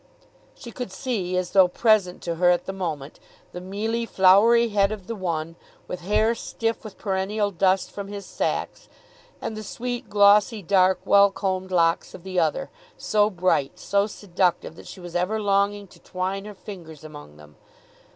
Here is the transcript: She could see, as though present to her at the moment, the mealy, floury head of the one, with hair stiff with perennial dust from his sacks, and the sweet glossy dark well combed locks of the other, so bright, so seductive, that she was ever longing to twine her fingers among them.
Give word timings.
She 0.55 0.71
could 0.71 0.91
see, 0.91 1.37
as 1.37 1.51
though 1.51 1.67
present 1.67 2.23
to 2.23 2.37
her 2.37 2.49
at 2.49 2.65
the 2.65 2.73
moment, 2.73 3.19
the 3.51 3.61
mealy, 3.61 4.07
floury 4.07 4.69
head 4.69 4.91
of 4.91 5.05
the 5.05 5.13
one, 5.15 5.57
with 5.87 5.99
hair 6.01 6.33
stiff 6.33 6.83
with 6.83 6.97
perennial 6.97 7.51
dust 7.51 7.91
from 7.91 8.07
his 8.07 8.25
sacks, 8.25 8.89
and 9.39 9.55
the 9.55 9.61
sweet 9.61 10.09
glossy 10.09 10.63
dark 10.63 10.99
well 11.05 11.29
combed 11.29 11.69
locks 11.69 12.15
of 12.15 12.23
the 12.23 12.39
other, 12.39 12.71
so 12.97 13.29
bright, 13.29 13.77
so 13.77 14.07
seductive, 14.07 14.75
that 14.75 14.87
she 14.87 14.99
was 14.99 15.15
ever 15.15 15.39
longing 15.39 15.85
to 15.89 15.99
twine 15.99 16.45
her 16.45 16.55
fingers 16.55 17.03
among 17.03 17.37
them. 17.37 17.55